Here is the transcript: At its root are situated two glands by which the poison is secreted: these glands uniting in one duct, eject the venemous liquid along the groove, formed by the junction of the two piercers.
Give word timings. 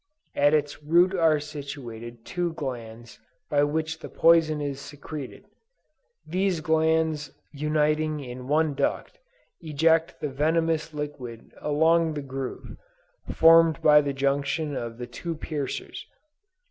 At 0.33 0.55
its 0.55 0.81
root 0.81 1.13
are 1.13 1.39
situated 1.39 2.25
two 2.25 2.53
glands 2.53 3.19
by 3.51 3.63
which 3.63 3.99
the 3.99 4.09
poison 4.09 4.59
is 4.59 4.81
secreted: 4.81 5.45
these 6.25 6.59
glands 6.59 7.29
uniting 7.53 8.19
in 8.19 8.47
one 8.47 8.73
duct, 8.73 9.19
eject 9.59 10.19
the 10.19 10.29
venemous 10.29 10.91
liquid 10.91 11.53
along 11.57 12.15
the 12.15 12.23
groove, 12.23 12.77
formed 13.29 13.79
by 13.83 14.01
the 14.01 14.11
junction 14.11 14.75
of 14.75 14.97
the 14.97 15.05
two 15.05 15.35
piercers. 15.35 16.07